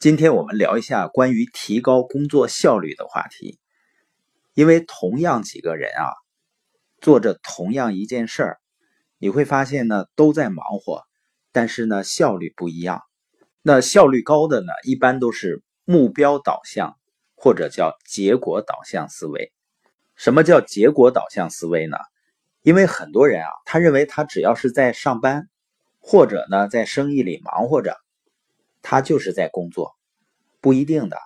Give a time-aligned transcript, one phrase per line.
[0.00, 3.58] 今天我们聊一下关于提高工作效率的话题。
[4.54, 6.14] 因为同样几个人啊，
[7.00, 8.58] 做着同样一件事儿，
[9.18, 11.02] 你会发现呢都在忙活，
[11.50, 13.02] 但是呢效率不一样。
[13.60, 16.96] 那效率高的呢，一般都是目标导向
[17.34, 19.52] 或者叫结果导向思维。
[20.14, 21.96] 什么叫结果导向思维呢？
[22.62, 25.48] 因为很多人啊，他认为他只要是在上班，
[25.98, 27.96] 或者呢在生意里忙活着。
[28.90, 29.98] 他就是在工作，
[30.62, 31.18] 不一定的。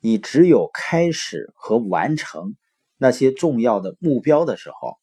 [0.00, 2.56] 你只有开始和完成
[2.96, 4.96] 那些重要的目标的时候，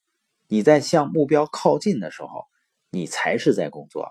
[0.48, 2.46] 你在向目标靠近的时候，
[2.90, 4.10] 你才是在工作。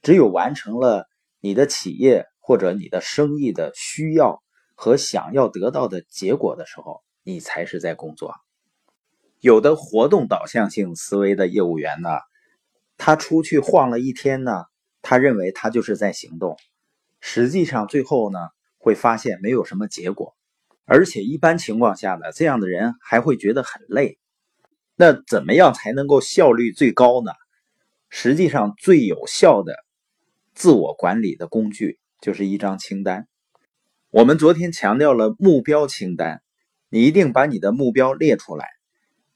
[0.00, 1.08] 只有完成了
[1.40, 4.40] 你的企业或者你的生意的需要
[4.76, 8.32] 和想要得到的结果的时候，你才是在工作。
[9.40, 12.10] 有的活动导向性思维的业务员呢，
[12.96, 14.66] 他出去晃了一天呢。
[15.02, 16.56] 他认为他就是在行动，
[17.20, 18.38] 实际上最后呢
[18.78, 20.34] 会发现没有什么结果，
[20.84, 24.18] 而且一般情况下呢，这样的人还会觉得很累。
[24.96, 27.30] 那怎么样才能够效率最高呢？
[28.10, 29.76] 实际上最有效的
[30.54, 33.28] 自我管理的工具就是一张清单。
[34.10, 36.42] 我们昨天强调了目标清单，
[36.88, 38.66] 你一定把你的目标列出来，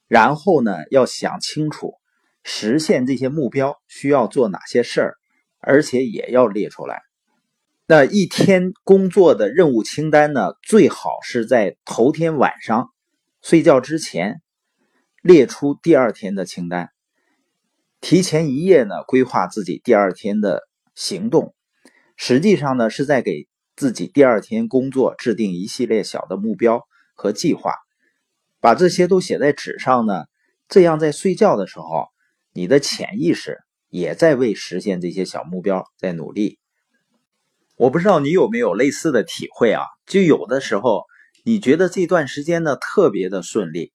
[0.09, 1.95] 然后呢要想清楚
[2.43, 5.19] 实现这些目标需要做哪些事儿。
[5.63, 7.01] 而且也要列出来。
[7.87, 10.53] 那一天工作的任务清单呢？
[10.63, 12.91] 最好是在头天晚上
[13.43, 14.41] 睡觉之前
[15.21, 16.91] 列出第二天的清单，
[18.01, 20.63] 提前一夜呢规划自己第二天的
[20.95, 21.55] 行动。
[22.17, 26.83] 实际上呢是在给自己第二天工作制定一系列小的目标
[27.15, 27.75] 和计划。
[28.61, 30.25] 把这些都写在纸上呢，
[30.69, 32.07] 这样在睡觉的时候，
[32.53, 33.59] 你的潜意识。
[33.93, 36.59] 也在为实现这些小目标在努力。
[37.77, 39.85] 我不知道你有没有类似的体会啊？
[40.07, 41.05] 就有的时候
[41.45, 43.93] 你觉得这段时间呢特别的顺利，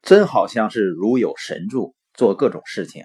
[0.00, 3.02] 真好像是如有神助，做各种事情。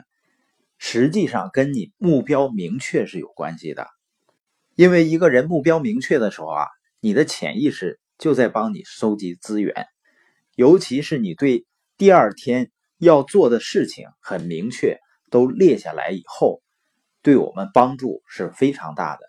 [0.78, 3.88] 实际上跟你目标明确是有关系的。
[4.76, 6.68] 因为一个人目标明确的时候啊，
[7.00, 9.88] 你的潜意识就在帮你收集资源，
[10.56, 11.66] 尤其是你对
[11.98, 12.70] 第二天
[13.00, 15.00] 要做的事情很明确。
[15.30, 16.62] 都列下来以后，
[17.22, 19.22] 对我们帮助是非常大的。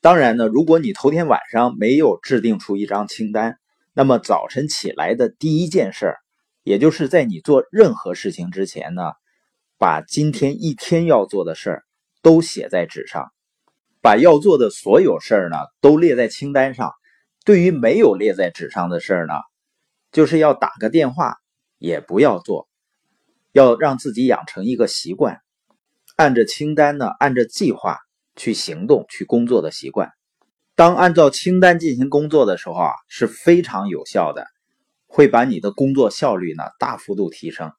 [0.00, 3.58] 当然呢，如果你头天晚上没有制定出一张清单，
[3.92, 6.14] 那么早晨起来的第一件事，
[6.62, 9.12] 也就是在你做任何事情之前呢，
[9.78, 11.84] 把今天一天要做的事儿
[12.22, 13.32] 都写在纸上，
[14.00, 16.92] 把要做的所有事儿呢都列在清单上。
[17.44, 19.34] 对于没有列在纸上的事儿呢，
[20.12, 21.36] 就是要打个电话
[21.78, 22.65] 也不要做。
[23.56, 25.40] 要让自己养成一个习惯，
[26.14, 28.00] 按着清单呢，按着计划
[28.34, 30.12] 去行动、去工作的习惯。
[30.74, 34.44] 当按照清单进行工作的时候啊，是非常有效的，
[35.06, 37.72] 会把你的工作效率呢大幅度提升。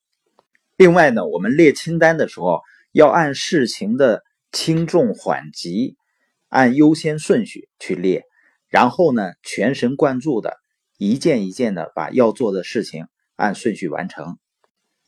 [0.78, 2.62] 另外呢，我们列清单的时候
[2.92, 5.96] 要按事情的轻重缓急，
[6.50, 8.24] 按优先顺序去列，
[8.68, 10.58] 然后呢，全神贯注的
[10.98, 13.06] 一件一件的把要做的事情
[13.36, 14.40] 按顺序完成。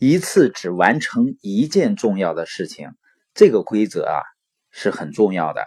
[0.01, 2.91] 一次只完成一件重要的事情，
[3.33, 4.23] 这个规则啊
[4.71, 5.65] 是很重要的。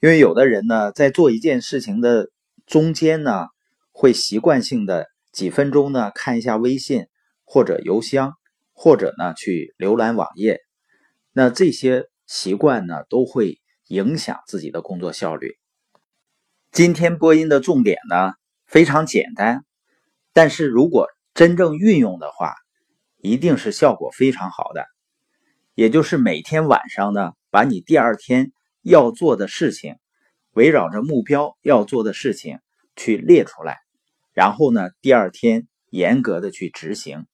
[0.00, 2.30] 因为有的人呢，在做一件事情的
[2.66, 3.48] 中间呢，
[3.90, 7.08] 会习惯性的几分钟呢看一下微信
[7.44, 8.32] 或者邮箱，
[8.72, 10.62] 或者呢去浏览网页。
[11.34, 15.58] 那这些习惯呢，都会影响自己的工作效率。
[16.70, 18.32] 今天播音的重点呢
[18.64, 19.66] 非常简单，
[20.32, 22.54] 但是如果真正运用的话，
[23.22, 24.84] 一定是效果非常好的，
[25.76, 28.50] 也就是每天晚上呢，把你第二天
[28.82, 29.94] 要做的事情，
[30.54, 32.58] 围绕着目标要做的事情
[32.96, 33.78] 去列出来，
[34.32, 37.24] 然后呢，第二天严格的去执行。